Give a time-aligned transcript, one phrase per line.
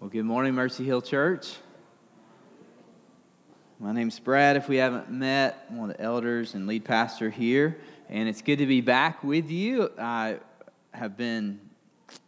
[0.00, 1.56] Well, good morning, Mercy Hill Church.
[3.78, 4.56] My name's Brad.
[4.56, 7.76] If we haven't met, I'm one of the elders and lead pastor here,
[8.08, 9.90] and it's good to be back with you.
[9.98, 10.38] I
[10.92, 11.60] have been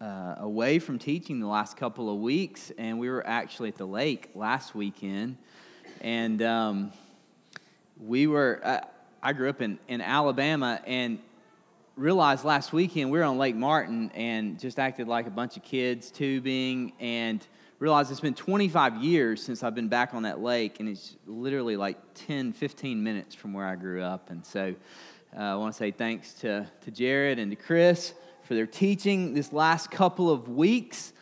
[0.02, 3.86] uh, away from teaching the last couple of weeks, and we were actually at the
[3.86, 5.38] lake last weekend,
[6.02, 6.92] and um,
[7.98, 8.60] we were.
[8.62, 8.80] Uh,
[9.22, 11.20] I grew up in, in Alabama, and
[11.96, 15.62] realized last weekend we were on Lake Martin and just acted like a bunch of
[15.62, 17.46] kids tubing and
[17.82, 21.76] realized it's been 25 years since I've been back on that lake, and it's literally
[21.76, 24.30] like 10, 15 minutes from where I grew up.
[24.30, 24.76] And so
[25.36, 28.14] uh, I want to say thanks to, to Jared and to Chris
[28.44, 31.12] for their teaching this last couple of weeks.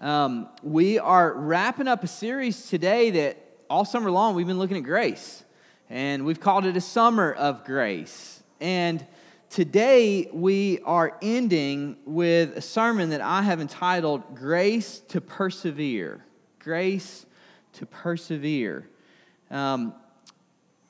[0.00, 3.36] Um, we are wrapping up a series today that
[3.70, 5.44] all summer long we've been looking at grace,
[5.88, 8.42] and we've called it a summer of grace.
[8.60, 9.06] And
[9.50, 16.22] Today, we are ending with a sermon that I have entitled Grace to Persevere.
[16.58, 17.24] Grace
[17.72, 18.86] to Persevere.
[19.50, 19.94] Um,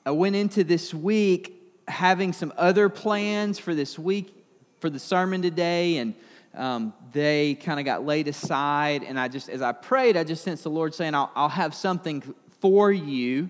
[0.05, 1.53] I went into this week
[1.87, 4.35] having some other plans for this week,
[4.81, 6.13] for the sermon today, and
[6.53, 9.03] um, they kind of got laid aside.
[9.03, 11.73] And I just, as I prayed, I just sensed the Lord saying, I'll, I'll have
[11.73, 13.49] something for you.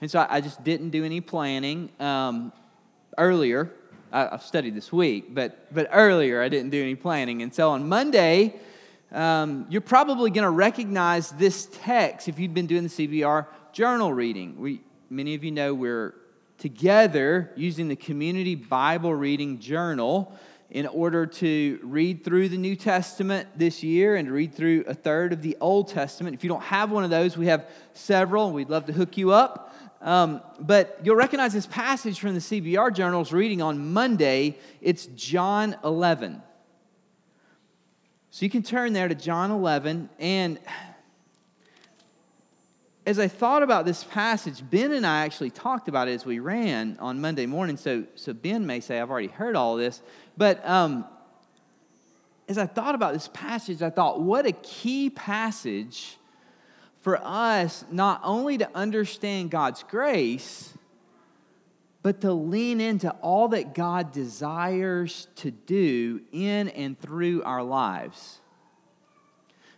[0.00, 2.52] And so I, just didn't do any planning um,
[3.16, 3.72] earlier.
[4.12, 7.42] I've studied this week, but, but earlier I didn't do any planning.
[7.42, 8.54] And so on Monday,
[9.12, 14.12] um, you're probably going to recognize this text if you've been doing the CBR journal
[14.12, 14.58] reading.
[14.58, 16.14] We, many of you know we're
[16.58, 20.32] together using the Community Bible Reading Journal
[20.70, 25.32] in order to read through the New Testament this year and read through a third
[25.32, 26.34] of the Old Testament.
[26.34, 28.52] If you don't have one of those, we have several.
[28.52, 29.74] We'd love to hook you up.
[30.00, 34.58] Um, but you'll recognize this passage from the CBR Journal's reading on Monday.
[34.80, 36.40] It's John 11.
[38.30, 40.08] So you can turn there to John 11.
[40.20, 40.60] And
[43.04, 46.38] as I thought about this passage, Ben and I actually talked about it as we
[46.38, 47.76] ran on Monday morning.
[47.76, 50.02] So, so Ben may say, I've already heard all this.
[50.36, 51.06] But um,
[52.48, 56.17] as I thought about this passage, I thought, what a key passage
[57.00, 60.74] for us not only to understand God's grace,
[62.02, 68.40] but to lean into all that God desires to do in and through our lives.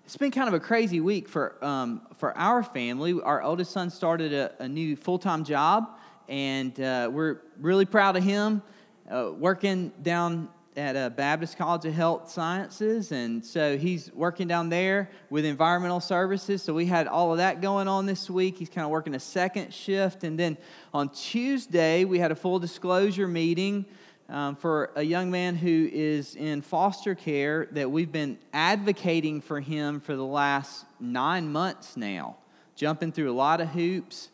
[0.05, 3.21] It's been kind of a crazy week for, um, for our family.
[3.21, 5.99] Our oldest son started a, a new full time job,
[6.29, 8.63] and uh, we're really proud of him.
[9.09, 14.69] Uh, working down at a Baptist College of Health Sciences, and so he's working down
[14.69, 16.63] there with environmental services.
[16.63, 18.57] So we had all of that going on this week.
[18.57, 20.57] He's kind of working a second shift, and then
[20.95, 23.85] on Tuesday we had a full disclosure meeting
[24.29, 29.59] um, for a young man who is in foster care that we've been advocating for
[29.59, 32.37] him for the last nine months now,
[32.77, 34.29] jumping through a lot of hoops.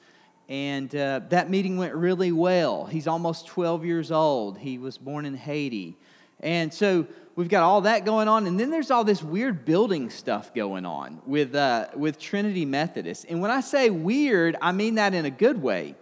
[0.50, 2.84] And uh, that meeting went really well.
[2.84, 4.58] He's almost 12 years old.
[4.58, 5.96] He was born in Haiti.
[6.40, 10.10] And so we've got all that going on, and then there's all this weird building
[10.10, 13.26] stuff going on with, uh, with Trinity Methodist.
[13.28, 15.94] And when I say weird, I mean that in a good way.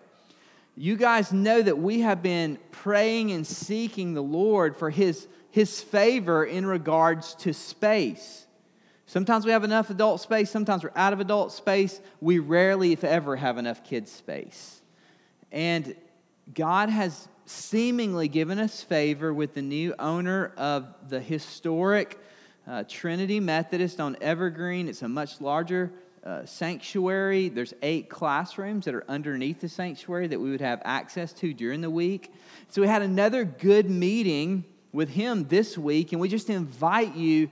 [0.76, 5.80] You guys know that we have been praying and seeking the Lord for His, his
[5.80, 8.46] favor in regards to space.
[9.06, 12.00] Sometimes we have enough adult space, sometimes we're out of adult space.
[12.20, 14.80] We rarely, if ever, have enough kids' space.
[15.52, 15.94] And
[16.52, 22.18] God has seemingly given us favor with the new owner of the historic
[22.66, 24.88] uh, Trinity Methodist on Evergreen.
[24.88, 25.92] It's a much larger
[26.24, 27.50] uh, sanctuary.
[27.50, 31.82] There's eight classrooms that are underneath the sanctuary that we would have access to during
[31.82, 32.32] the week.
[32.70, 37.50] So we had another good meeting with him this week, and we just invite you.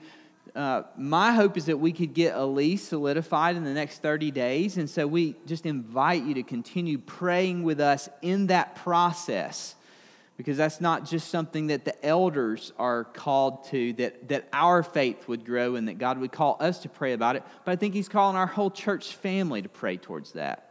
[0.55, 4.31] Uh, my hope is that we could get a lease solidified in the next 30
[4.31, 4.79] days.
[4.79, 9.75] And so we just invite you to continue praying with us in that process
[10.37, 15.29] because that's not just something that the elders are called to, that, that our faith
[15.29, 17.95] would grow and that God would call us to pray about it, but I think
[17.95, 20.69] He's calling our whole church family to pray towards that.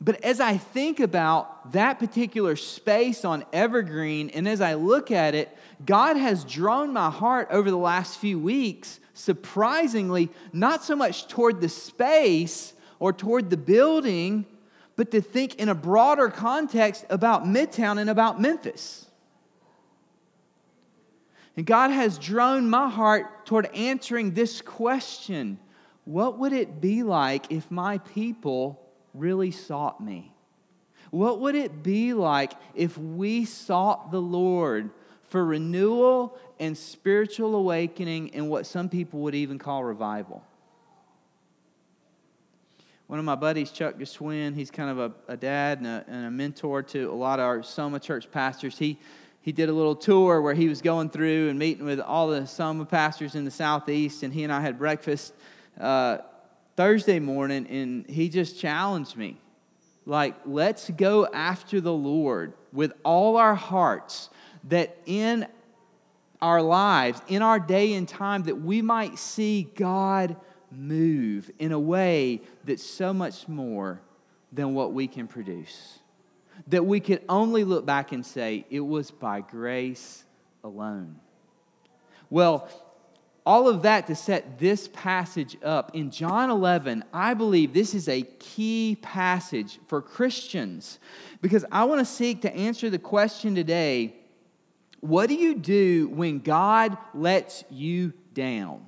[0.00, 5.34] But as I think about that particular space on Evergreen, and as I look at
[5.34, 11.28] it, God has drawn my heart over the last few weeks, surprisingly, not so much
[11.28, 14.46] toward the space or toward the building
[14.96, 19.06] but to think in a broader context about Midtown and about Memphis.
[21.56, 25.58] And God has drawn my heart toward answering this question
[26.04, 28.80] What would it be like if my people
[29.12, 30.32] really sought me?
[31.10, 34.90] What would it be like if we sought the Lord
[35.28, 40.44] for renewal and spiritual awakening and what some people would even call revival?
[43.06, 46.26] One of my buddies, Chuck Gaswin, he's kind of a, a dad and a, and
[46.26, 48.78] a, mentor to a lot of our Soma church pastors.
[48.78, 48.98] He,
[49.42, 52.46] he did a little tour where he was going through and meeting with all the
[52.46, 55.34] Soma pastors in the southeast, and he and I had breakfast
[55.78, 56.18] uh,
[56.76, 59.38] Thursday morning, and he just challenged me.
[60.06, 64.30] Like, let's go after the Lord with all our hearts,
[64.64, 65.46] that in
[66.40, 70.36] our lives, in our day and time, that we might see God
[70.76, 74.00] move in a way that's so much more
[74.52, 75.98] than what we can produce.
[76.68, 80.24] That we could only look back and say, it was by grace
[80.62, 81.16] alone.
[82.30, 82.68] Well,
[83.46, 85.94] all of that to set this passage up.
[85.94, 90.98] In John 11, I believe this is a key passage for Christians
[91.42, 94.16] because I want to seek to answer the question today
[95.00, 98.86] what do you do when God lets you down?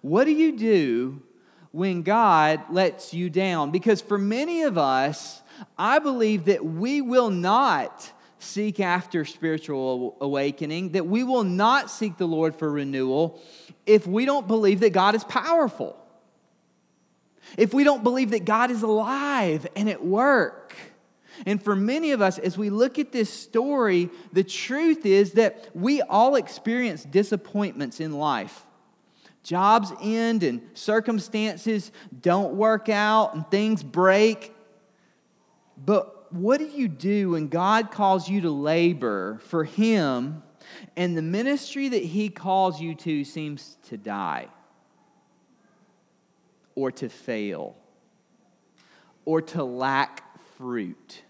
[0.00, 1.22] What do you do
[1.72, 3.70] when God lets you down?
[3.70, 5.42] Because for many of us,
[5.78, 12.16] I believe that we will not seek after spiritual awakening, that we will not seek
[12.16, 13.40] the Lord for renewal
[13.86, 15.96] if we don't believe that God is powerful.
[17.58, 20.74] If we don't believe that God is alive and at work.
[21.46, 25.68] And for many of us, as we look at this story, the truth is that
[25.74, 28.64] we all experience disappointments in life.
[29.42, 34.54] Jobs end and circumstances don't work out and things break.
[35.76, 40.42] But what do you do when God calls you to labor for Him
[40.96, 44.48] and the ministry that He calls you to seems to die
[46.74, 47.76] or to fail
[49.24, 50.22] or to lack
[50.56, 51.22] fruit?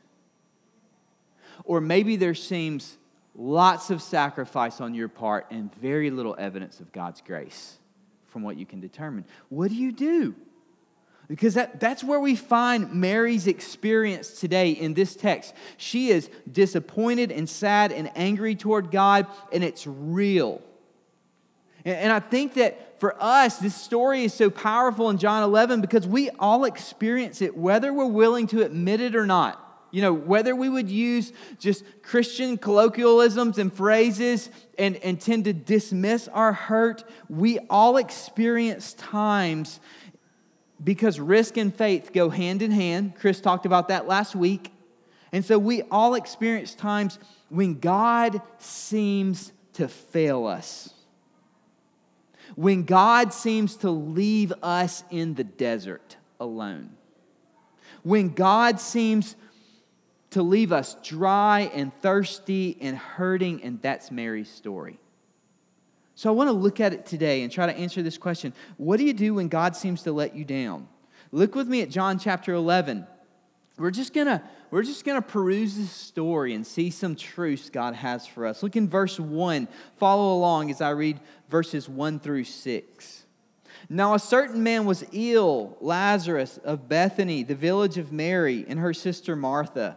[1.64, 2.98] Or maybe there seems
[3.36, 7.79] lots of sacrifice on your part and very little evidence of God's grace
[8.30, 9.24] from what you can determine.
[9.48, 10.34] What do you do?
[11.28, 15.54] Because that, that's where we find Mary's experience today in this text.
[15.76, 20.60] She is disappointed and sad and angry toward God, and it's real.
[21.84, 25.80] And, and I think that for us, this story is so powerful in John 11
[25.80, 29.69] because we all experience it, whether we're willing to admit it or not.
[29.90, 35.52] You know, whether we would use just Christian colloquialisms and phrases and, and tend to
[35.52, 39.80] dismiss our hurt, we all experience times
[40.82, 43.14] because risk and faith go hand in hand.
[43.16, 44.72] Chris talked about that last week.
[45.32, 50.92] And so we all experience times when God seems to fail us,
[52.54, 56.90] when God seems to leave us in the desert alone,
[58.02, 59.36] when God seems
[60.30, 64.98] to leave us dry and thirsty and hurting, and that's Mary's story.
[66.14, 68.98] So I want to look at it today and try to answer this question What
[68.98, 70.88] do you do when God seems to let you down?
[71.32, 73.06] Look with me at John chapter 11.
[73.78, 78.26] We're just gonna we're just gonna peruse this story and see some truths God has
[78.26, 78.62] for us.
[78.62, 79.66] Look in verse 1.
[79.96, 81.18] Follow along as I read
[81.48, 83.24] verses 1 through 6.
[83.88, 88.92] Now, a certain man was ill, Lazarus of Bethany, the village of Mary, and her
[88.92, 89.96] sister Martha.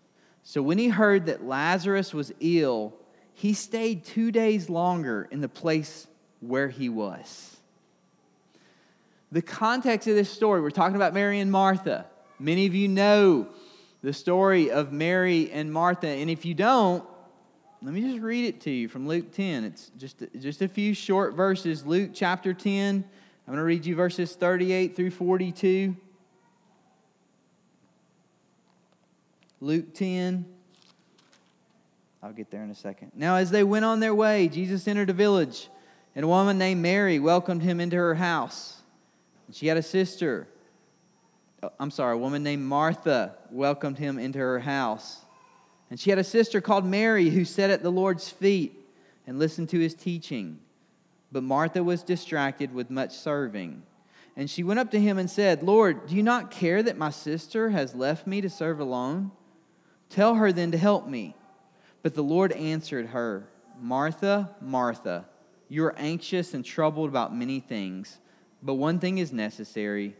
[0.43, 2.93] So when he heard that Lazarus was ill,
[3.33, 6.07] he stayed two days longer in the place
[6.39, 7.57] where he was.
[9.31, 12.05] The context of this story, we're talking about Mary and Martha.
[12.39, 13.47] Many of you know
[14.01, 17.03] the story of Mary and Martha, and if you don't,
[17.83, 19.63] let me just read it to you from Luke 10.
[19.63, 21.85] It's just, just a few short verses.
[21.85, 22.95] Luke chapter 10.
[22.95, 23.03] I'm
[23.47, 25.95] going to read you verses 38 through 42.
[29.63, 30.43] Luke 10.
[32.23, 33.11] I'll get there in a second.
[33.15, 35.69] Now, as they went on their way, Jesus entered a village,
[36.15, 38.81] and a woman named Mary welcomed him into her house.
[39.45, 40.47] And she had a sister.
[41.61, 45.21] Oh, I'm sorry, a woman named Martha welcomed him into her house.
[45.91, 48.73] And she had a sister called Mary who sat at the Lord's feet
[49.27, 50.59] and listened to his teaching.
[51.31, 53.83] But Martha was distracted with much serving.
[54.35, 57.11] And she went up to him and said, Lord, do you not care that my
[57.11, 59.31] sister has left me to serve alone?
[60.11, 61.35] Tell her then to help me.
[62.03, 63.47] But the Lord answered her,
[63.79, 65.25] Martha, Martha,
[65.69, 68.19] you are anxious and troubled about many things,
[68.61, 70.15] but one thing is necessary.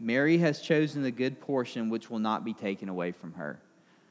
[0.00, 3.60] Mary has chosen the good portion which will not be taken away from her.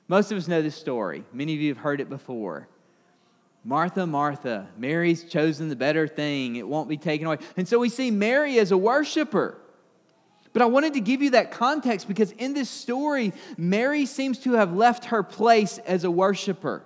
[0.07, 1.23] Most of us know this story.
[1.33, 2.67] Many of you have heard it before.
[3.63, 6.55] Martha, Martha, Mary's chosen the better thing.
[6.55, 7.39] It won't be taken away.
[7.57, 9.57] And so we see Mary as a worshiper.
[10.55, 14.53] But I wanted to give you that context because in this story, Mary seems to
[14.53, 16.81] have left her place as a worshiper.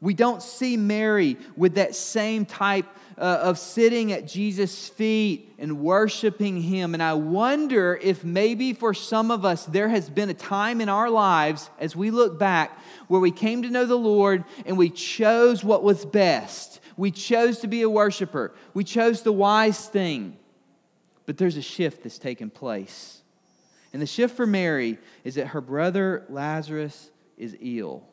[0.00, 2.86] We don't see Mary with that same type
[3.16, 6.94] uh, of sitting at Jesus' feet and worshiping Him.
[6.94, 10.88] And I wonder if maybe for some of us, there has been a time in
[10.88, 12.76] our lives as we look back
[13.06, 16.80] where we came to know the Lord and we chose what was best.
[16.96, 20.38] We chose to be a worshiper, we chose the wise thing.
[21.26, 23.22] But there's a shift that's taken place.
[23.92, 28.04] And the shift for Mary is that her brother Lazarus is ill.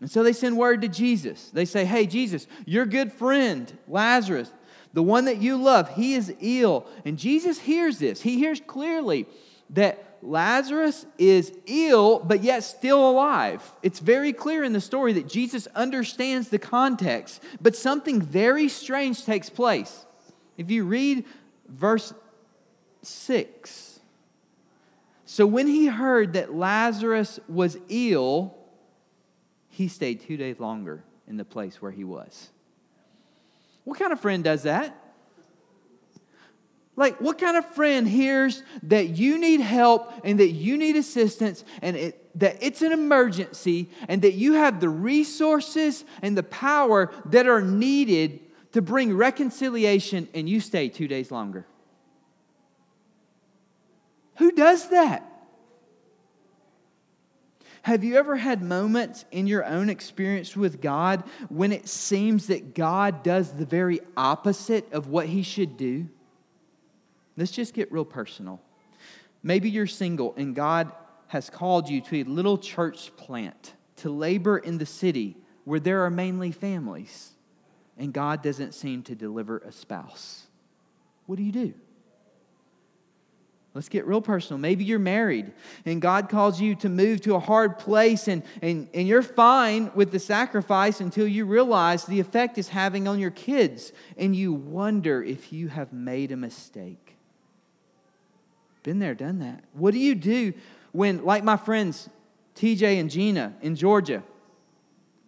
[0.00, 1.50] And so they send word to Jesus.
[1.50, 4.50] They say, Hey, Jesus, your good friend, Lazarus,
[4.92, 6.86] the one that you love, he is ill.
[7.04, 8.22] And Jesus hears this.
[8.22, 9.26] He hears clearly
[9.70, 13.62] that Lazarus is ill, but yet still alive.
[13.82, 19.24] It's very clear in the story that Jesus understands the context, but something very strange
[19.24, 20.06] takes place.
[20.56, 21.24] If you read
[21.68, 22.14] verse
[23.06, 23.96] 6,
[25.26, 28.56] so when he heard that Lazarus was ill,
[29.68, 32.48] he stayed two days longer in the place where he was.
[33.84, 34.96] What kind of friend does that?
[36.94, 41.64] Like, what kind of friend hears that you need help and that you need assistance
[41.82, 47.12] and it, that it's an emergency and that you have the resources and the power
[47.26, 48.40] that are needed
[48.72, 51.66] to bring reconciliation and you stay two days longer?
[54.38, 55.24] Who does that?
[57.82, 62.74] Have you ever had moments in your own experience with God when it seems that
[62.74, 66.08] God does the very opposite of what he should do?
[67.36, 68.60] Let's just get real personal.
[69.42, 70.90] Maybe you're single and God
[71.28, 76.04] has called you to a little church plant to labor in the city where there
[76.04, 77.32] are mainly families,
[77.98, 80.46] and God doesn't seem to deliver a spouse.
[81.26, 81.74] What do you do?
[83.76, 84.58] Let's get real personal.
[84.58, 85.52] Maybe you're married
[85.84, 89.90] and God calls you to move to a hard place and, and, and you're fine
[89.94, 94.54] with the sacrifice until you realize the effect is having on your kids and you
[94.54, 97.16] wonder if you have made a mistake.
[98.82, 99.62] Been there, done that.
[99.74, 100.54] What do you do
[100.92, 102.08] when, like my friends
[102.54, 104.22] TJ and Gina in Georgia,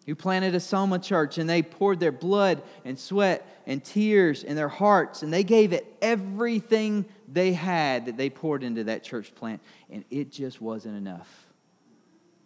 [0.07, 4.57] who planted a Soma church and they poured their blood and sweat and tears in
[4.57, 9.35] their hearts and they gave it everything they had that they poured into that church
[9.35, 11.47] plant and it just wasn't enough.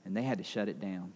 [0.05, 1.13] And they had to shut it down.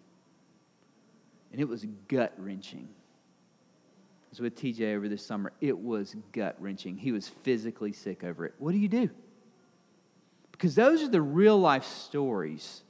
[1.52, 2.88] And it was gut wrenching.
[2.88, 5.52] I was with TJ over this summer.
[5.60, 6.96] It was gut wrenching.
[6.96, 8.54] He was physically sick over it.
[8.58, 9.10] What do you do?
[10.52, 12.82] Because those are the real life stories.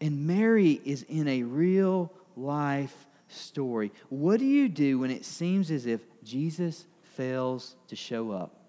[0.00, 3.92] And Mary is in a real life story.
[4.08, 8.59] What do you do when it seems as if Jesus fails to show up?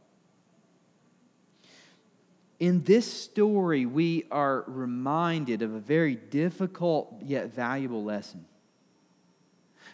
[2.62, 8.46] In this story, we are reminded of a very difficult yet valuable lesson.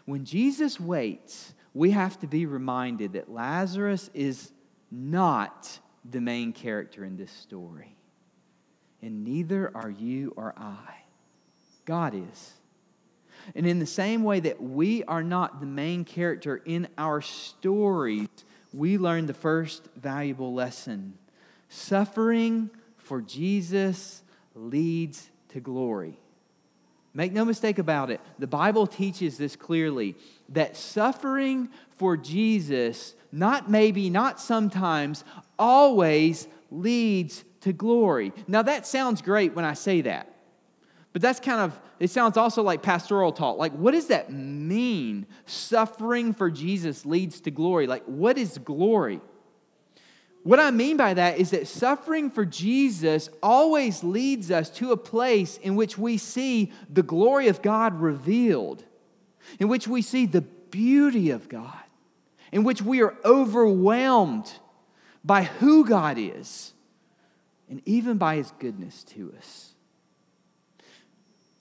[0.03, 4.51] When Jesus waits, we have to be reminded that Lazarus is
[4.91, 7.95] not the main character in this story.
[9.01, 11.05] And neither are you or I.
[11.85, 12.51] God is.
[13.55, 18.27] And in the same way that we are not the main character in our stories,
[18.73, 21.17] we learn the first valuable lesson.
[21.69, 24.23] Suffering for Jesus
[24.55, 26.19] leads to glory.
[27.13, 30.15] Make no mistake about it, the Bible teaches this clearly
[30.49, 35.23] that suffering for Jesus, not maybe, not sometimes,
[35.57, 38.33] always leads to glory.
[38.47, 40.31] Now, that sounds great when I say that.
[41.11, 43.57] But that's kind of, it sounds also like pastoral talk.
[43.57, 45.25] Like, what does that mean?
[45.47, 47.87] Suffering for Jesus leads to glory.
[47.87, 49.21] Like, what is glory?
[50.43, 54.97] What I mean by that is that suffering for Jesus always leads us to a
[54.97, 58.85] place in which we see the glory of God revealed,
[59.59, 61.83] in which we see the beauty of God,
[62.51, 64.51] in which we are overwhelmed
[65.23, 66.73] by who God is,
[67.69, 69.73] and even by his goodness to us.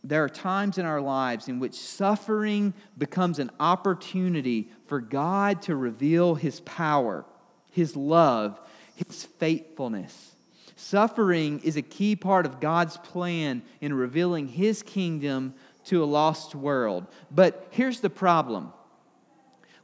[0.07, 5.75] There are times in our lives in which suffering becomes an opportunity for God to
[5.75, 7.25] reveal His power,
[7.73, 8.61] His love,
[8.97, 10.35] His faithfulness.
[10.75, 15.55] Suffering is a key part of God's plan in revealing His kingdom
[15.87, 17.07] to a lost world.
[17.31, 18.73] But here's the problem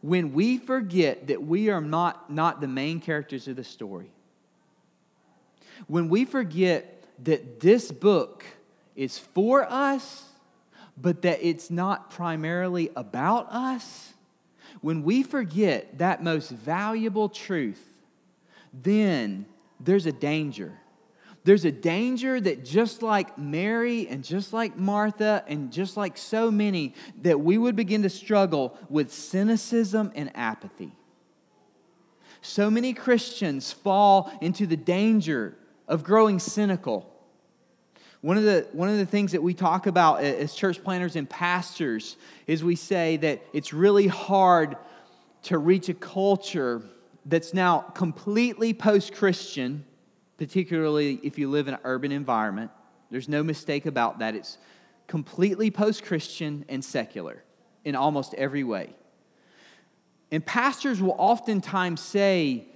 [0.00, 4.10] when we forget that we are not, not the main characters of the story,
[5.86, 8.44] when we forget that this book
[8.96, 10.24] is for us,
[10.96, 14.12] but that it's not primarily about us,
[14.80, 17.91] when we forget that most valuable truth,
[18.72, 19.46] then
[19.80, 20.78] there's a danger.
[21.44, 26.50] There's a danger that just like Mary and just like Martha and just like so
[26.50, 30.92] many, that we would begin to struggle with cynicism and apathy.
[32.42, 35.56] So many Christians fall into the danger
[35.88, 37.08] of growing cynical.
[38.20, 41.28] One of, the, one of the things that we talk about as church planners and
[41.28, 44.76] pastors is we say that it's really hard
[45.44, 46.82] to reach a culture
[47.24, 49.84] that's now completely post Christian,
[50.38, 52.70] particularly if you live in an urban environment.
[53.10, 54.34] There's no mistake about that.
[54.34, 54.58] It's
[55.06, 57.42] completely post Christian and secular
[57.84, 58.94] in almost every way.
[60.30, 62.66] And pastors will oftentimes say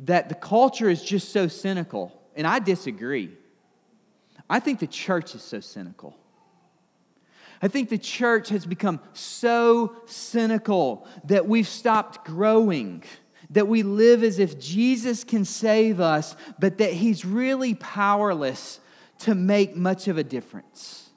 [0.00, 3.30] that the culture is just so cynical, and I disagree.
[4.48, 6.16] I think the church is so cynical.
[7.62, 13.04] I think the church has become so cynical that we've stopped growing,
[13.50, 18.80] that we live as if Jesus can save us, but that he's really powerless
[19.20, 21.10] to make much of a difference.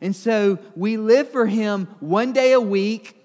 [0.00, 3.16] And so we live for him one day a week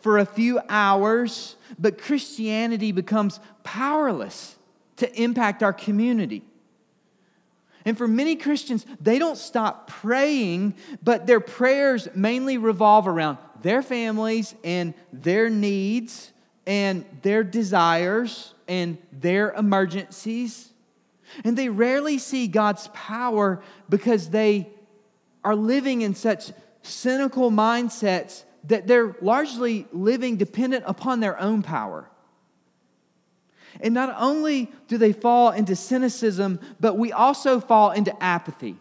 [0.00, 4.56] for a few hours, but Christianity becomes powerless
[4.96, 6.42] to impact our community.
[7.84, 13.80] And for many Christians, they don't stop praying, but their prayers mainly revolve around their
[13.80, 16.32] families and their needs
[16.66, 20.70] and their desires and their emergencies.
[21.44, 24.68] And they rarely see God's power because they
[25.44, 32.10] are living in such cynical mindsets that they're largely living dependent upon their own power.
[33.80, 38.76] And not only do they fall into cynicism, but we also fall into apathy.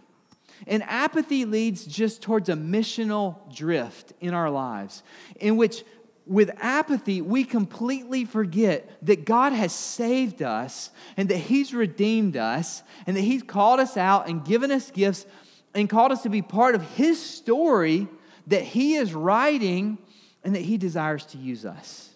[0.67, 5.03] And apathy leads just towards a missional drift in our lives,
[5.39, 5.83] in which,
[6.27, 12.81] with apathy, we completely forget that God has saved us and that He's redeemed us
[13.05, 15.25] and that He's called us out and given us gifts
[15.73, 18.07] and called us to be part of His story
[18.47, 19.97] that He is writing
[20.43, 22.09] and that He desires to use us.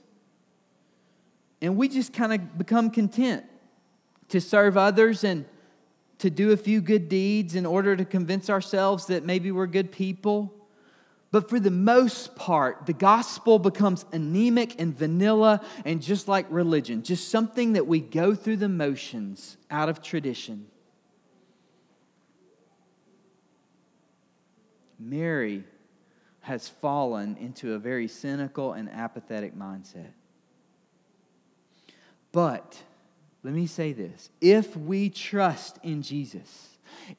[1.61, 3.45] And we just kind of become content
[4.29, 5.45] to serve others and
[6.19, 9.91] to do a few good deeds in order to convince ourselves that maybe we're good
[9.91, 10.53] people.
[11.31, 17.03] But for the most part, the gospel becomes anemic and vanilla and just like religion,
[17.03, 20.65] just something that we go through the motions out of tradition.
[24.97, 25.63] Mary
[26.41, 30.11] has fallen into a very cynical and apathetic mindset.
[32.31, 32.81] But
[33.43, 36.77] let me say this if we trust in Jesus,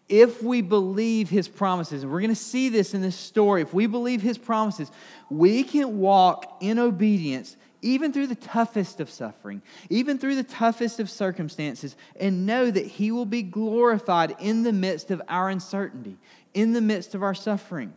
[0.08, 3.72] if we believe his promises, and we're going to see this in this story, if
[3.72, 4.90] we believe his promises,
[5.28, 11.00] we can walk in obedience even through the toughest of suffering, even through the toughest
[11.00, 16.16] of circumstances, and know that he will be glorified in the midst of our uncertainty,
[16.54, 17.92] in the midst of our suffering.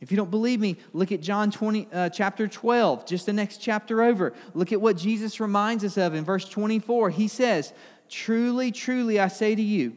[0.00, 3.58] If you don't believe me, look at John 20, uh, chapter 12, just the next
[3.58, 4.32] chapter over.
[4.52, 7.10] Look at what Jesus reminds us of in verse 24.
[7.10, 7.72] He says,
[8.08, 9.96] Truly, truly, I say to you,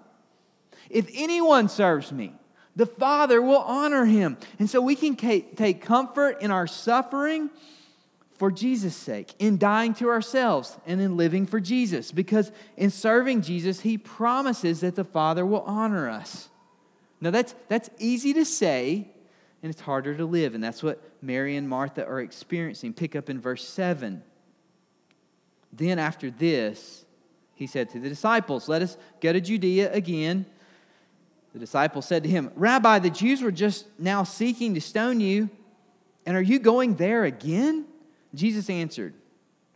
[0.91, 2.33] If anyone serves me,
[2.75, 4.37] the Father will honor him.
[4.59, 7.49] And so we can take comfort in our suffering
[8.41, 12.11] for Jesus' sake, in dying to ourselves and in living for Jesus.
[12.11, 16.49] Because in serving Jesus, he promises that the Father will honor us.
[17.19, 19.11] Now, that's, that's easy to say,
[19.61, 20.55] and it's harder to live.
[20.55, 22.93] And that's what Mary and Martha are experiencing.
[22.93, 24.23] Pick up in verse 7.
[25.71, 27.05] Then after this,
[27.53, 30.47] he said to the disciples, Let us go to Judea again.
[31.53, 35.49] The disciples said to him, Rabbi, the Jews were just now seeking to stone you,
[36.25, 37.85] and are you going there again?
[38.33, 39.13] Jesus answered,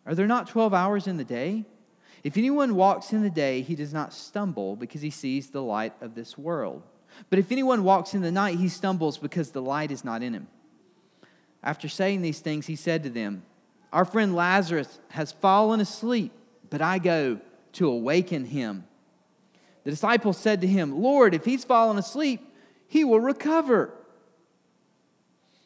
[0.06, 1.66] Are there not 12 hours in the day?
[2.24, 5.94] If anyone walks in the day, he does not stumble because he sees the light
[6.02, 6.82] of this world.
[7.30, 10.34] But if anyone walks in the night, he stumbles because the light is not in
[10.34, 10.48] him.
[11.64, 13.44] After saying these things, he said to them,
[13.92, 16.32] Our friend Lazarus has fallen asleep,
[16.70, 17.40] but I go
[17.74, 18.86] to awaken him.
[19.86, 22.42] The disciples said to him, Lord, if he's fallen asleep,
[22.88, 23.94] he will recover.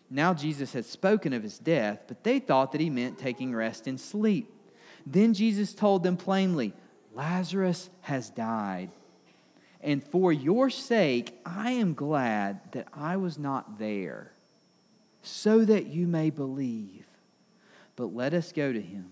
[0.09, 3.87] Now Jesus had spoken of his death, but they thought that he meant taking rest
[3.87, 4.53] in sleep.
[5.05, 6.73] Then Jesus told them plainly,
[7.13, 8.91] Lazarus has died.
[9.81, 14.33] And for your sake, I am glad that I was not there,
[15.21, 17.05] so that you may believe.
[17.95, 19.11] But let us go to him.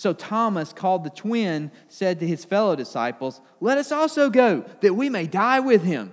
[0.00, 4.94] So Thomas, called the twin, said to his fellow disciples, Let us also go, that
[4.94, 6.10] we may die with him.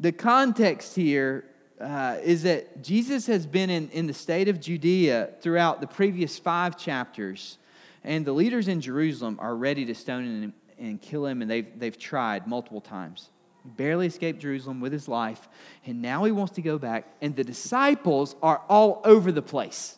[0.00, 1.44] The context here
[1.80, 6.36] uh, is that Jesus has been in, in the state of Judea throughout the previous
[6.36, 7.56] five chapters,
[8.02, 11.78] and the leaders in Jerusalem are ready to stone him and kill him, and they've,
[11.78, 13.30] they've tried multiple times.
[13.64, 15.48] Barely escaped Jerusalem with his life,
[15.86, 19.94] and now he wants to go back, and the disciples are all over the place.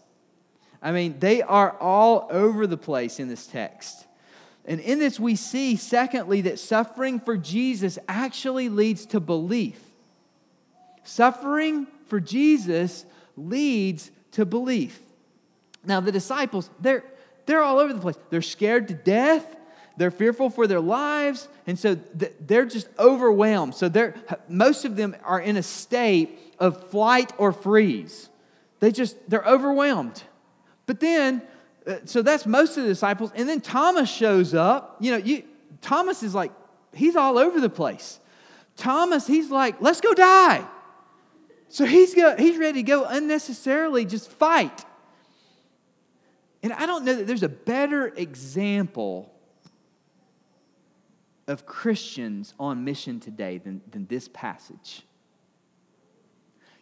[0.82, 4.06] I mean, they are all over the place in this text.
[4.64, 9.80] And in this, we see, secondly, that suffering for Jesus actually leads to belief.
[11.02, 13.04] Suffering for Jesus
[13.36, 15.00] leads to belief.
[15.84, 17.04] Now, the disciples, they're,
[17.46, 18.16] they're all over the place.
[18.28, 19.56] They're scared to death.
[19.96, 21.48] They're fearful for their lives.
[21.66, 23.74] And so they're just overwhelmed.
[23.74, 24.14] So they're,
[24.48, 28.28] most of them are in a state of flight or freeze.
[28.78, 30.22] They just, they're overwhelmed.
[30.90, 31.42] But then,
[31.86, 33.30] uh, so that's most of the disciples.
[33.36, 34.96] And then Thomas shows up.
[34.98, 35.44] You know, you,
[35.80, 36.50] Thomas is like,
[36.92, 38.18] he's all over the place.
[38.76, 40.66] Thomas, he's like, let's go die.
[41.68, 44.84] So he's, go, he's ready to go unnecessarily just fight.
[46.60, 49.32] And I don't know that there's a better example
[51.46, 55.02] of Christians on mission today than, than this passage.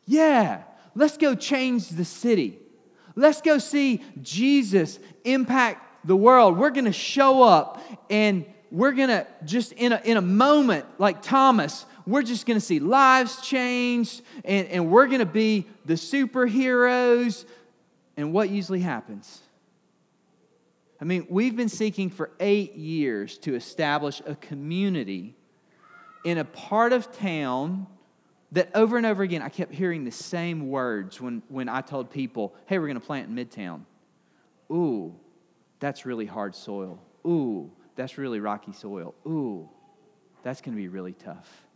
[0.07, 0.63] Yeah,
[0.95, 2.61] let's go change the city.
[3.19, 6.57] Let's go see Jesus impact the world.
[6.57, 10.85] We're going to show up and we're going to just in a, in a moment,
[10.99, 15.67] like Thomas, we're just going to see lives changed and, and we're going to be
[15.85, 17.45] the superheroes.
[18.17, 19.41] And what usually happens?
[21.01, 25.35] I mean, we've been seeking for eight years to establish a community
[26.23, 27.89] in a part of town
[28.53, 32.11] that over and over again I kept hearing the same words when, when I told
[32.11, 33.83] people, hey, we're going to plant in Midtown.
[34.71, 35.15] Ooh,
[35.81, 37.01] that's really hard soil.
[37.27, 39.15] Ooh, that's really rocky soil.
[39.27, 39.69] Ooh,
[40.43, 41.67] that's going to be really tough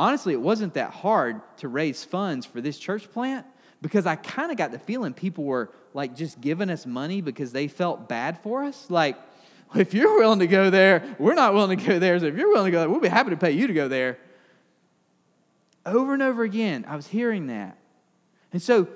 [0.00, 3.46] honestly, it wasn't that hard to raise funds for this church plant
[3.82, 7.52] because I kind of got the feeling people were like just giving us money because
[7.52, 8.86] they felt bad for us.
[8.88, 9.18] Like,
[9.74, 12.18] if you're willing to go there, we're not willing to go there.
[12.18, 13.88] So if you're willing to go there, we'll be happy to pay you to go
[13.88, 14.18] there.
[15.86, 17.76] Over and over again, I was hearing that.
[18.52, 18.88] And so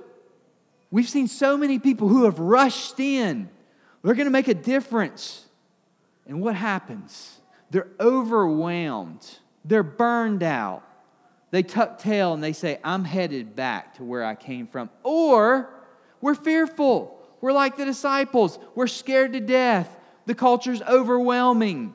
[0.91, 3.49] we've seen so many people who have rushed in.
[4.03, 5.47] They're going to make a difference.
[6.27, 7.41] And what happens?
[7.71, 9.27] They're overwhelmed,
[9.65, 10.85] they're burned out
[11.55, 14.91] they tuck tail and they say, I'm headed back to where I came from.
[15.05, 15.71] Or
[16.21, 17.17] we're fearful.
[17.41, 18.59] We're like the disciples.
[18.75, 19.97] We're scared to death.
[20.27, 21.95] The culture's overwhelming.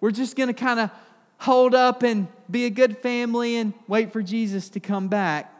[0.00, 0.92] We're just going to kind of
[1.40, 5.52] hold up and be a good family and wait for Jesus to come back.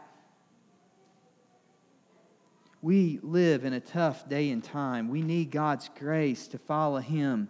[2.81, 5.09] We live in a tough day and time.
[5.09, 7.49] We need God's grace to follow Him.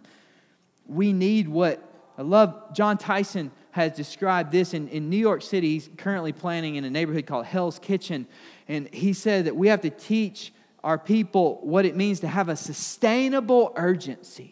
[0.86, 5.70] We need what I love Jon Tyson has described this in, in New York City.
[5.70, 8.26] He's currently planning in a neighborhood called Hell's Kitchen.
[8.68, 10.52] And he said that we have to teach
[10.84, 14.51] our people what it means to have a sustainable urgency.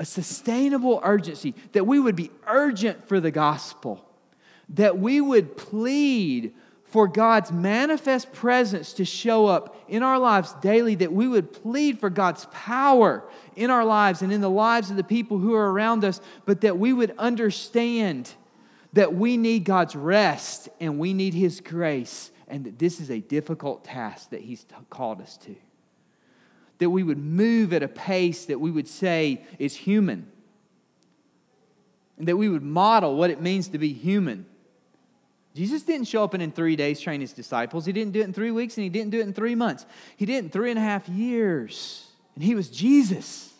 [0.00, 4.02] A sustainable urgency, that we would be urgent for the gospel,
[4.70, 10.94] that we would plead for God's manifest presence to show up in our lives daily,
[10.96, 13.22] that we would plead for God's power
[13.54, 16.62] in our lives and in the lives of the people who are around us, but
[16.62, 18.32] that we would understand
[18.94, 23.20] that we need God's rest and we need His grace, and that this is a
[23.20, 25.54] difficult task that He's called us to.
[26.80, 30.30] That we would move at a pace that we would say is human,
[32.18, 34.46] and that we would model what it means to be human
[35.54, 37.84] Jesus didn't show up and in three days train his disciples.
[37.84, 39.84] He didn't do it in three weeks and he didn't do it in three months.
[40.16, 42.06] He did it in three and a half years.
[42.34, 43.52] And he was Jesus.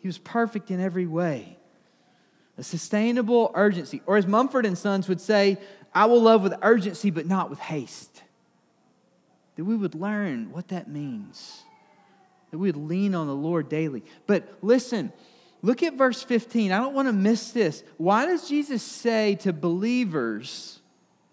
[0.00, 1.58] He was perfect in every way.
[2.58, 4.02] A sustainable urgency.
[4.06, 5.58] Or as Mumford and Sons would say,
[5.94, 8.22] I will love with urgency, but not with haste.
[9.54, 11.62] That we would learn what that means.
[12.50, 14.04] That we would lean on the Lord daily.
[14.26, 15.12] But listen,
[15.62, 16.72] look at verse 15.
[16.72, 17.82] I don't want to miss this.
[17.96, 20.80] Why does Jesus say to believers,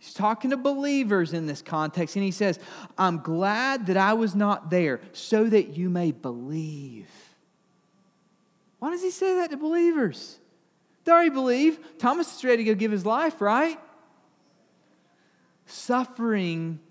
[0.03, 2.59] He's talking to believers in this context, and he says,
[2.97, 7.07] I'm glad that I was not there so that you may believe.
[8.79, 10.39] Why does he say that to believers?
[11.05, 11.79] They already believe.
[11.99, 13.79] Thomas is ready to go give his life, right?
[15.67, 16.81] Suffering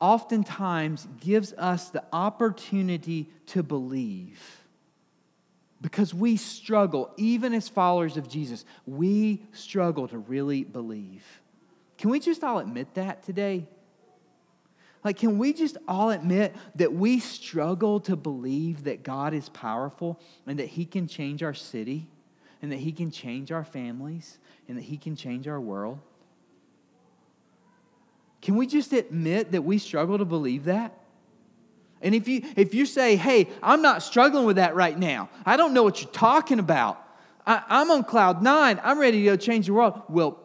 [0.00, 4.40] oftentimes gives us the opportunity to believe.
[5.82, 11.24] Because we struggle, even as followers of Jesus, we struggle to really believe.
[11.96, 13.66] Can we just all admit that today?
[15.02, 20.20] Like, can we just all admit that we struggle to believe that God is powerful
[20.46, 22.06] and that He can change our city
[22.60, 26.00] and that He can change our families and that He can change our world?
[28.42, 30.94] Can we just admit that we struggle to believe that?
[32.02, 35.56] And if you, if you say, hey, I'm not struggling with that right now, I
[35.56, 37.02] don't know what you're talking about,
[37.46, 40.38] I, I'm on cloud nine, I'm ready to go change the world, well,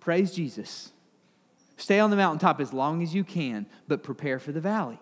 [0.00, 0.92] praise Jesus.
[1.76, 4.98] Stay on the mountaintop as long as you can, but prepare for the valley.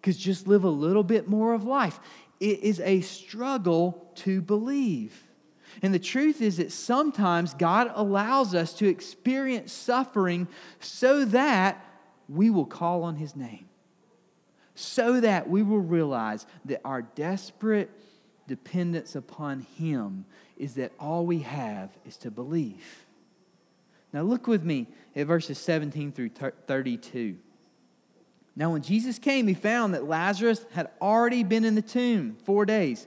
[0.00, 1.98] Because just live a little bit more of life.
[2.40, 5.22] It is a struggle to believe.
[5.80, 10.48] And the truth is that sometimes God allows us to experience suffering
[10.80, 11.84] so that
[12.28, 13.68] we will call on His name,
[14.74, 17.90] so that we will realize that our desperate
[18.46, 23.06] dependence upon Him is that all we have is to believe.
[24.12, 26.30] Now, look with me at verses 17 through
[26.66, 27.36] 32.
[28.54, 32.66] Now, when Jesus came, he found that Lazarus had already been in the tomb four
[32.66, 33.06] days.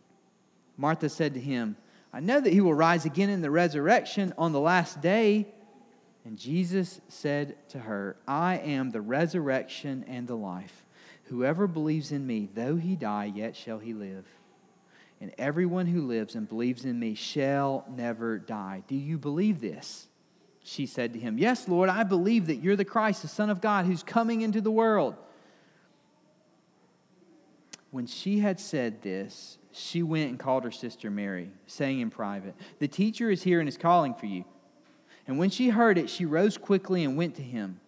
[0.81, 1.77] Martha said to him,
[2.11, 5.47] I know that he will rise again in the resurrection on the last day.
[6.25, 10.85] And Jesus said to her, I am the resurrection and the life.
[11.25, 14.25] Whoever believes in me, though he die, yet shall he live
[15.21, 18.83] and everyone who lives and believes in me shall never die.
[18.87, 20.07] Do you believe this?
[20.63, 23.61] She said to him, Yes, Lord, I believe that you're the Christ, the Son of
[23.61, 25.15] God, who's coming into the world.
[27.91, 32.55] When she had said this, she went and called her sister Mary, saying in private,
[32.79, 34.45] The teacher is here and is calling for you.
[35.27, 37.79] And when she heard it, she rose quickly and went to him.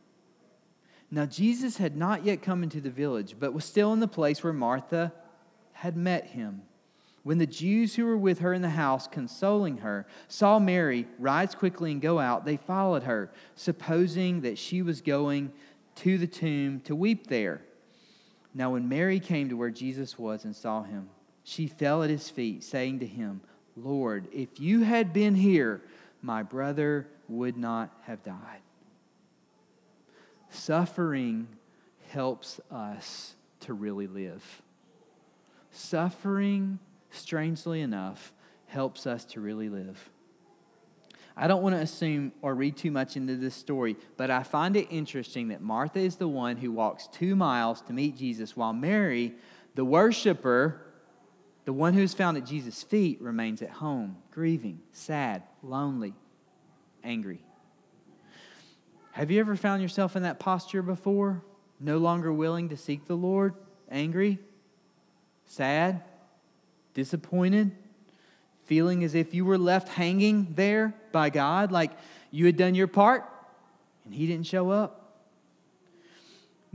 [1.12, 4.43] Now, Jesus had not yet come into the village, but was still in the place
[4.43, 5.13] where Martha
[5.74, 6.63] had met him.
[7.24, 11.56] When the Jews who were with her in the house, consoling her, saw Mary rise
[11.56, 15.52] quickly and go out, they followed her, supposing that she was going
[15.96, 17.62] to the tomb to weep there.
[18.54, 21.10] Now, when Mary came to where Jesus was and saw him,
[21.43, 23.41] she fell at his feet, saying to him,
[23.75, 25.82] Lord, if you had been here,
[26.21, 28.62] my brother would not have died.
[30.49, 31.47] Suffering
[32.10, 34.43] helps us to really live.
[35.71, 36.79] Suffering
[37.10, 38.32] strangely enough,
[38.67, 40.10] helps us to really live.
[41.36, 44.75] I don't want to assume or read too much into this story, but I find
[44.75, 48.73] it interesting that Martha is the one who walks two miles to meet Jesus, while
[48.73, 49.34] Mary,
[49.73, 50.82] the worshiper,
[51.65, 56.13] the one who's found at Jesus' feet, remains at home, grieving, sad, lonely,
[57.04, 57.43] angry.
[59.12, 61.43] Have you ever found yourself in that posture before?
[61.80, 63.54] No longer willing to seek the Lord?
[63.89, 64.39] Angry?
[65.45, 66.04] Sad?
[66.93, 67.71] disappointed,
[68.65, 71.91] feeling as if you were left hanging there by God, like
[72.32, 73.26] you had done your part
[74.06, 75.03] and He didn't show up.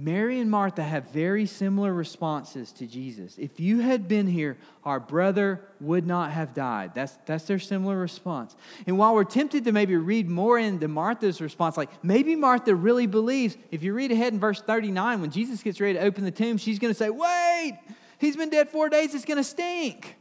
[0.01, 3.37] Mary and Martha have very similar responses to Jesus.
[3.37, 6.93] If you had been here, our brother would not have died.
[6.95, 8.55] That's, that's their similar response.
[8.87, 13.07] And while we're tempted to maybe read more into Martha's response, like maybe Martha really
[13.07, 16.31] believes, if you read ahead in verse 39, when Jesus gets ready to open the
[16.31, 17.79] tomb, she's going to say, Wait,
[18.19, 20.17] He's been dead four days, it's going to stink.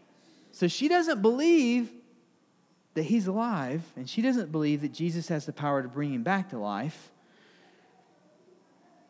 [0.51, 1.91] So she doesn't believe
[2.93, 6.23] that he's alive, and she doesn't believe that Jesus has the power to bring him
[6.23, 7.11] back to life.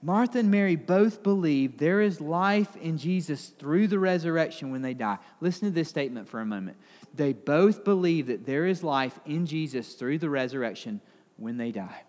[0.01, 4.93] Martha and Mary both believe there is life in Jesus through the resurrection when they
[4.93, 5.17] die.
[5.41, 6.77] Listen to this statement for a moment.
[7.15, 11.01] They both believe that there is life in Jesus through the resurrection
[11.37, 12.03] when they die.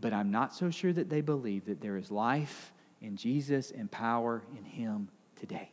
[0.00, 3.90] But I'm not so sure that they believe that there is life in Jesus and
[3.90, 5.70] power in Him today.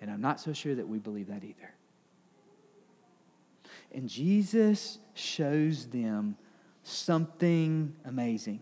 [0.00, 1.74] And I'm not so sure that we believe that either.
[3.92, 6.36] And Jesus shows them
[6.82, 8.60] something amazing.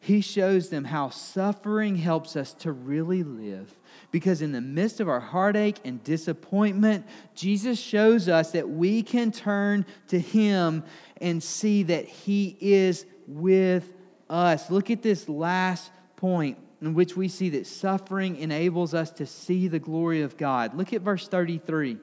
[0.00, 3.76] He shows them how suffering helps us to really live.
[4.10, 9.32] Because in the midst of our heartache and disappointment, Jesus shows us that we can
[9.32, 10.84] turn to Him
[11.20, 13.92] and see that He is with
[14.30, 14.70] us.
[14.70, 19.68] Look at this last point in which we see that suffering enables us to see
[19.68, 20.74] the glory of God.
[20.74, 21.98] Look at verse 33.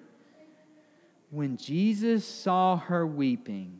[1.29, 3.79] When Jesus saw her weeping,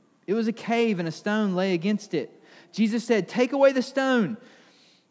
[0.31, 2.41] It was a cave, and a stone lay against it.
[2.71, 4.37] Jesus said, Take away the stone.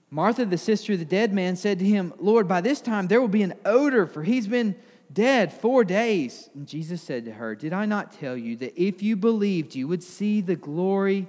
[0.09, 3.21] Martha, the sister of the dead man, said to him, Lord, by this time there
[3.21, 4.75] will be an odor, for he's been
[5.13, 6.49] dead four days.
[6.55, 9.87] And Jesus said to her, Did I not tell you that if you believed, you
[9.89, 11.29] would see the glory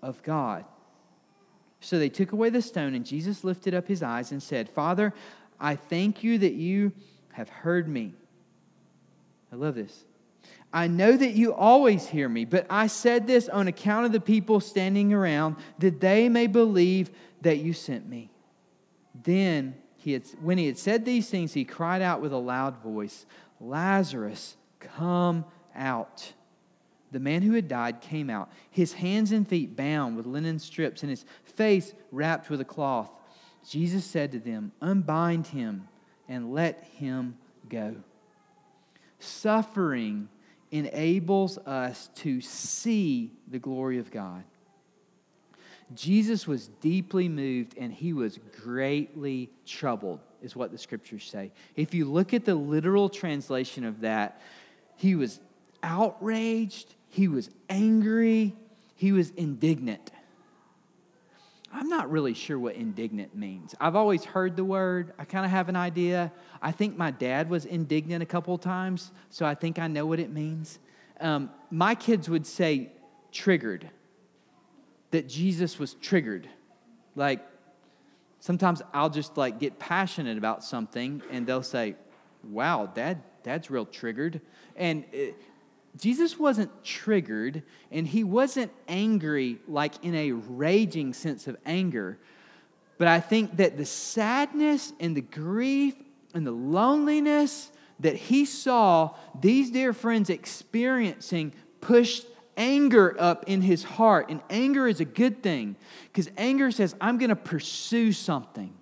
[0.00, 0.64] of God?
[1.80, 5.12] So they took away the stone, and Jesus lifted up his eyes and said, Father,
[5.60, 6.92] I thank you that you
[7.32, 8.14] have heard me.
[9.52, 10.06] I love this.
[10.72, 14.20] I know that you always hear me, but I said this on account of the
[14.20, 18.30] people standing around, that they may believe that you sent me.
[19.22, 22.82] Then, he had, when he had said these things, he cried out with a loud
[22.82, 23.24] voice,
[23.60, 26.32] Lazarus, come out.
[27.10, 31.02] The man who had died came out, his hands and feet bound with linen strips,
[31.02, 33.10] and his face wrapped with a cloth.
[33.66, 35.88] Jesus said to them, Unbind him
[36.28, 37.96] and let him go.
[39.18, 40.28] Suffering
[40.70, 44.44] enables us to see the glory of God.
[45.94, 51.50] Jesus was deeply moved and he was greatly troubled, is what the scriptures say.
[51.76, 54.40] If you look at the literal translation of that,
[54.96, 55.40] he was
[55.82, 58.54] outraged, he was angry,
[58.96, 60.10] he was indignant.
[61.72, 63.74] I'm not really sure what indignant means.
[63.80, 65.12] I've always heard the word.
[65.18, 66.32] I kind of have an idea.
[66.62, 70.18] I think my dad was indignant a couple times, so I think I know what
[70.18, 70.78] it means.
[71.20, 72.90] Um, my kids would say
[73.32, 73.90] triggered,
[75.10, 76.48] that Jesus was triggered.
[77.14, 77.44] Like
[78.40, 81.96] sometimes I'll just like get passionate about something, and they'll say,
[82.44, 84.40] "Wow, dad, dad's real triggered,"
[84.76, 85.04] and.
[85.12, 85.36] It,
[85.98, 92.18] Jesus wasn't triggered and he wasn't angry like in a raging sense of anger.
[92.98, 95.94] But I think that the sadness and the grief
[96.34, 103.84] and the loneliness that he saw these dear friends experiencing pushed anger up in his
[103.84, 104.26] heart.
[104.28, 105.76] And anger is a good thing
[106.12, 108.74] because anger says, I'm going to pursue something.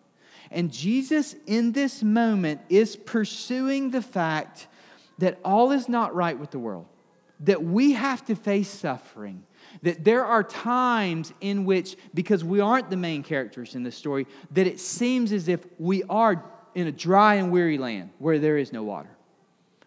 [0.51, 4.67] And Jesus, in this moment, is pursuing the fact
[5.19, 6.87] that all is not right with the world
[7.41, 9.45] that we have to face suffering.
[9.83, 14.27] That there are times in which, because we aren't the main characters in the story,
[14.53, 16.43] that it seems as if we are
[16.75, 19.11] in a dry and weary land where there is no water.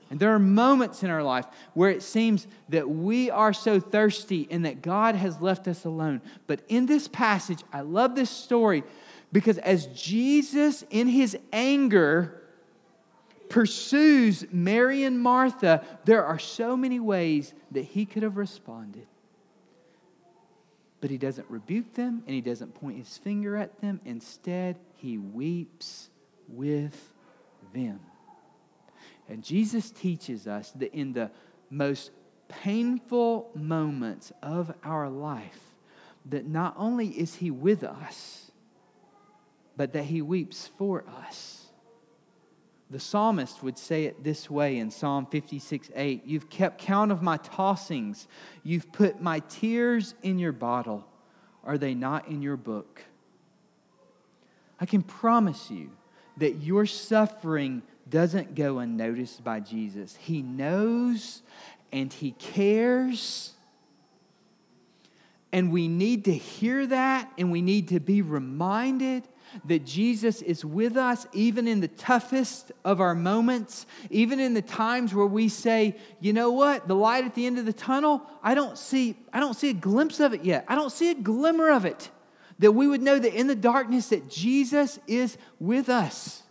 [0.09, 4.47] And there are moments in our life where it seems that we are so thirsty
[4.49, 6.21] and that God has left us alone.
[6.47, 8.83] But in this passage, I love this story
[9.31, 12.41] because as Jesus, in his anger,
[13.49, 19.07] pursues Mary and Martha, there are so many ways that he could have responded.
[21.01, 23.99] But he doesn't rebuke them and he doesn't point his finger at them.
[24.05, 26.09] Instead, he weeps
[26.47, 27.13] with
[27.73, 27.99] them.
[29.27, 31.31] And Jesus teaches us that in the
[31.69, 32.12] most
[32.47, 35.59] painful moments of our life,
[36.25, 38.51] that not only is he with us,
[39.77, 41.59] but that he weeps for us.
[42.91, 47.21] The psalmist would say it this way in Psalm 56 8 You've kept count of
[47.21, 48.28] my tossings,
[48.63, 51.06] you've put my tears in your bottle.
[51.63, 53.04] Are they not in your book?
[54.80, 55.91] I can promise you
[56.38, 60.16] that your suffering doesn't go unnoticed by Jesus.
[60.16, 61.43] He knows
[61.91, 63.53] and He cares.
[65.51, 69.28] And we need to hear that and we need to be reminded
[69.66, 74.62] that Jesus is with us even in the toughest of our moments, even in the
[74.62, 78.22] times where we say, you know what, the light at the end of the tunnel,
[78.43, 80.66] I don't see, I don't see a glimpse of it yet.
[80.68, 82.10] I don't see a glimmer of it.
[82.60, 86.43] That we would know that in the darkness that Jesus is with us.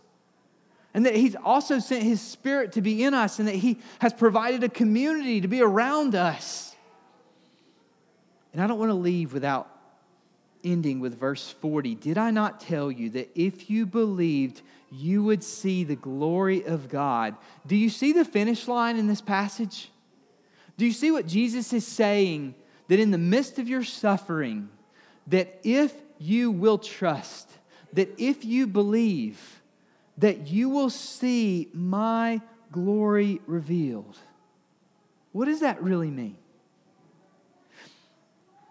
[0.93, 4.11] And that He's also sent His Spirit to be in us, and that He has
[4.11, 6.75] provided a community to be around us.
[8.53, 9.69] And I don't want to leave without
[10.63, 15.43] ending with verse 40 Did I not tell you that if you believed, you would
[15.43, 17.35] see the glory of God?
[17.67, 19.91] Do you see the finish line in this passage?
[20.77, 22.55] Do you see what Jesus is saying?
[22.87, 24.69] That in the midst of your suffering,
[25.27, 27.49] that if you will trust,
[27.93, 29.61] that if you believe,
[30.17, 32.41] that you will see my
[32.71, 34.17] glory revealed.
[35.31, 36.37] What does that really mean?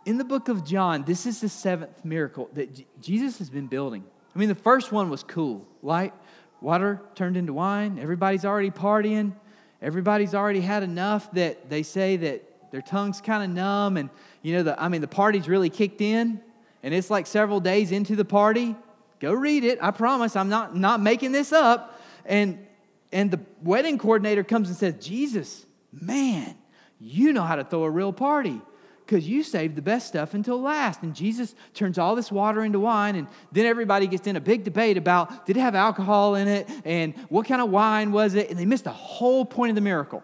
[0.09, 4.03] In the book of John, this is the seventh miracle that Jesus has been building.
[4.35, 5.69] I mean, the first one was cool.
[5.83, 6.15] Light,
[6.63, 7.99] water turned into wine.
[7.99, 9.35] Everybody's already partying.
[9.83, 13.99] Everybody's already had enough that they say that their tongue's kind of numb.
[13.99, 14.09] And,
[14.41, 16.41] you know, the, I mean, the party's really kicked in.
[16.83, 18.77] And it's like several days into the party.
[19.21, 19.79] Go read it.
[19.83, 20.37] I promise.
[20.37, 22.01] I'm not, not making this up.
[22.25, 22.67] And,
[23.13, 26.57] and the wedding coordinator comes and says, Jesus, man,
[26.99, 28.63] you know how to throw a real party
[29.09, 31.01] because you saved the best stuff until last.
[31.01, 34.65] And Jesus turns all this water into wine, and then everybody gets in a big
[34.65, 38.51] debate about did it have alcohol in it and what kind of wine was it,
[38.51, 40.23] and they missed the whole point of the miracle.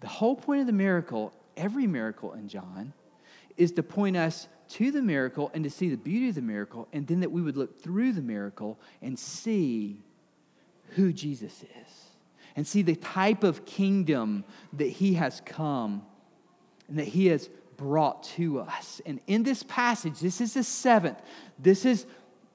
[0.00, 2.92] The whole point of the miracle, every miracle in John,
[3.56, 6.86] is to point us to the miracle and to see the beauty of the miracle,
[6.92, 10.02] and then that we would look through the miracle and see
[10.96, 11.85] who Jesus is
[12.56, 16.02] and see the type of kingdom that he has come
[16.88, 19.00] and that he has brought to us.
[19.04, 21.20] And in this passage, this is the seventh,
[21.58, 22.06] this is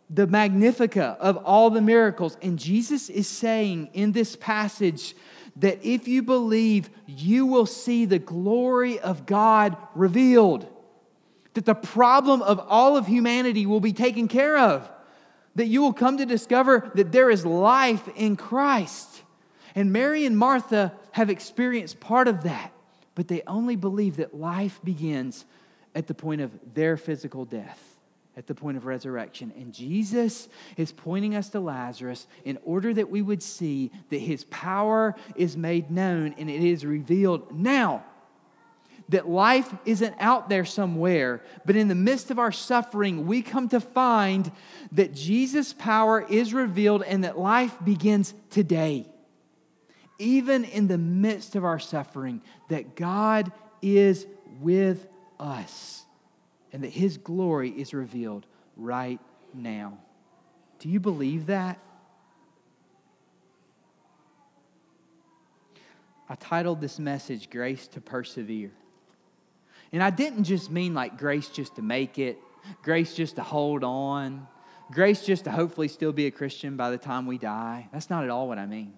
[0.10, 2.38] the Magnificat of all the miracles.
[2.42, 5.16] And Jesus is saying in this passage
[5.58, 10.68] that if you believe, you will see the glory of God revealed.
[11.54, 14.90] That the problem of all of humanity will be taken care of.
[15.56, 19.22] That you will come to discover that there is life in Christ.
[19.76, 22.72] And Mary and Martha have experienced part of that,
[23.16, 25.46] but they only believe that life begins
[25.96, 27.80] at the point of their physical death,
[28.38, 29.52] at the point of resurrection.
[29.56, 30.48] And Jesus
[30.78, 35.58] is pointing us to Lazarus in order that we would see that his power is
[35.58, 38.04] made known and it is revealed now.
[39.10, 43.68] That life isn't out there somewhere, but in the midst of our suffering, we come
[43.70, 44.50] to find
[44.94, 49.08] that Jesus' power is revealed and that life begins today
[50.22, 53.52] even in the midst of our suffering, that God
[53.82, 54.28] is
[54.60, 55.08] with
[55.40, 56.06] us
[56.72, 58.46] and that His glory is revealed
[58.78, 59.20] right
[59.54, 59.98] now.
[60.80, 61.80] Do you believe that?
[66.30, 68.72] I titled this message Grace to Persevere.
[69.92, 72.40] And I didn't just mean like grace just to make it,
[72.82, 74.48] grace just to hold on,
[74.92, 77.90] grace just to hopefully still be a Christian by the time we die.
[77.92, 78.94] That's not at all what I mean.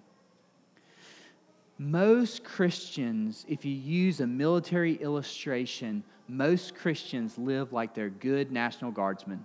[1.78, 8.92] Most Christians, if you use a military illustration, most Christians live like they're good National
[8.92, 9.44] Guardsmen.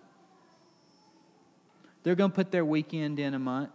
[2.04, 3.72] They're going to put their weekend in a month.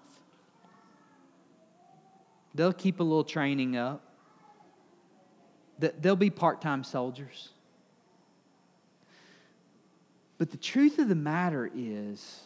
[2.54, 4.02] They'll keep a little training up.
[5.78, 7.50] They'll be part time soldiers.
[10.38, 12.40] But the truth of the matter is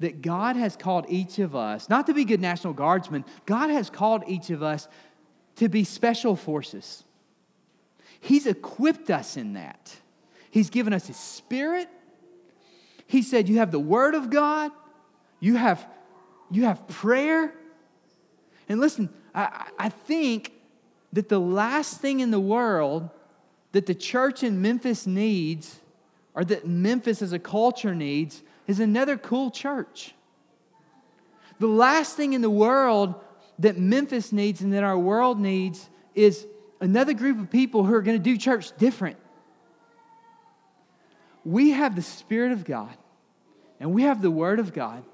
[0.00, 3.88] that God has called each of us, not to be good National Guardsmen, God has
[3.88, 4.88] called each of us
[5.56, 7.04] to be special forces.
[8.20, 9.94] He's equipped us in that.
[10.50, 11.88] He's given us His Spirit.
[13.06, 14.72] He said, You have the Word of God,
[15.40, 15.86] you have,
[16.50, 17.52] you have prayer.
[18.68, 20.52] And listen, I, I think
[21.12, 23.10] that the last thing in the world
[23.72, 25.80] that the church in Memphis needs,
[26.32, 30.14] or that Memphis as a culture needs, is another cool church.
[31.58, 33.14] The last thing in the world
[33.58, 36.46] that Memphis needs and that our world needs is
[36.80, 39.16] another group of people who are going to do church different.
[41.44, 42.96] We have the Spirit of God
[43.80, 45.04] and we have the Word of God.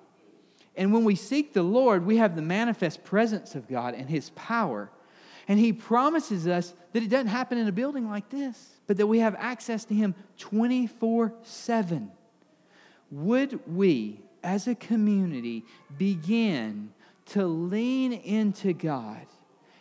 [0.77, 4.31] And when we seek the Lord, we have the manifest presence of God and His
[4.31, 4.91] power.
[5.49, 9.07] And He promises us that it doesn't happen in a building like this, but that
[9.07, 12.13] we have access to Him 24 7.
[13.11, 15.65] Would we, as a community,
[15.99, 16.93] begin
[17.31, 19.27] to lean into God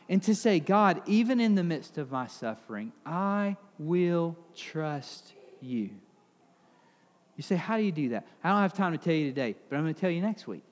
[0.08, 5.89] and to say, God, even in the midst of my suffering, I will trust you.
[7.36, 8.28] You say, How do you do that?
[8.43, 10.47] I don't have time to tell you today, but I'm going to tell you next
[10.47, 10.64] week.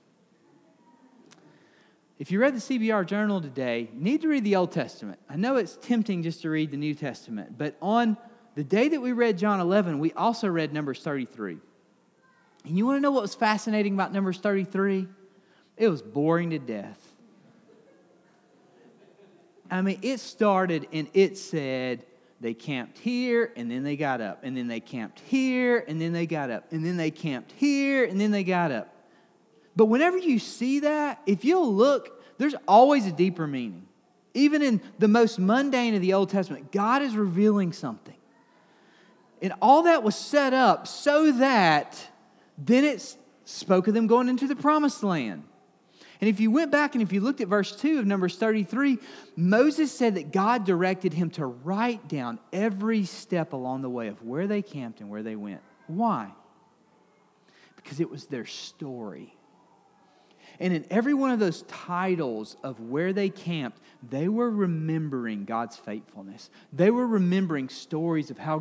[2.19, 5.19] If you read the CBR journal today, you need to read the Old Testament.
[5.29, 8.17] I know it's tempting just to read the New Testament, but on
[8.55, 11.57] the day that we read John 11, we also read Numbers 33.
[12.65, 15.07] And you want to know what was fascinating about Numbers 33?
[15.77, 16.99] It was boring to death.
[19.69, 22.03] I mean, it started and it said,
[22.39, 26.13] they camped here, and then they got up, and then they camped here, and then
[26.13, 28.93] they got up, and then they camped here, and then they got up.
[29.75, 33.87] But whenever you see that, if you'll look, there's always a deeper meaning.
[34.33, 38.13] Even in the most mundane of the Old Testament, God is revealing something.
[39.41, 41.99] And all that was set up so that
[42.57, 43.15] then it
[43.45, 45.43] spoke of them going into the promised land.
[46.19, 48.97] And if you went back and if you looked at verse 2 of Numbers 33,
[49.35, 54.23] Moses said that God directed him to write down every step along the way of
[54.23, 55.61] where they camped and where they went.
[55.85, 56.31] Why?
[57.75, 59.36] Because it was their story.
[60.59, 63.79] And in every one of those titles of where they camped,
[64.09, 66.49] they were remembering God's faithfulness.
[66.73, 68.59] They were remembering stories of how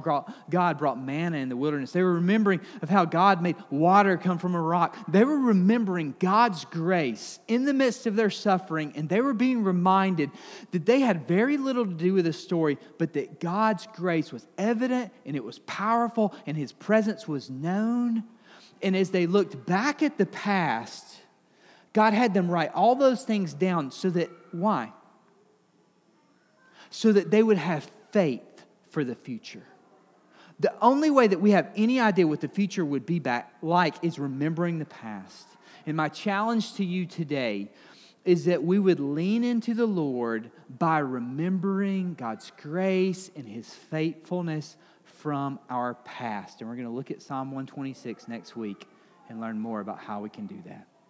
[0.51, 1.93] God brought manna in the wilderness.
[1.93, 4.97] They were remembering of how God made water come from a rock.
[5.09, 9.65] They were remembering God's grace in the midst of their suffering, and they were being
[9.65, 10.31] reminded
[10.73, 14.47] that they had very little to do with the story, but that God's grace was
[14.59, 18.25] evident and it was powerful and his presence was known.
[18.83, 21.23] And as they looked back at the past,
[21.97, 24.93] God had them write all those things down so that, why?
[26.91, 29.63] So that they would have faith for the future.
[30.61, 33.95] The only way that we have any idea what the future would be back like
[34.03, 35.47] is remembering the past.
[35.87, 37.71] And my challenge to you today
[38.27, 44.77] is that we would lean into the Lord by remembering God's grace and his faithfulness
[45.03, 46.61] from our past.
[46.61, 48.87] And we're going to look at Psalm 126 next week
[49.31, 50.87] and learn more about how we can do that.